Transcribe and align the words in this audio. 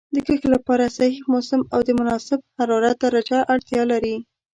د 0.13 0.17
کښت 0.27 0.43
لپاره 0.55 0.93
صحیح 0.97 1.21
موسم 1.31 1.61
او 1.73 1.79
د 1.87 1.89
مناسب 1.99 2.39
حرارت 2.57 2.95
درجه 3.05 3.39
اړتیا 3.53 3.81
لري. 3.91 4.15